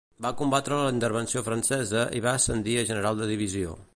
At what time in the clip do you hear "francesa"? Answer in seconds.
1.49-2.07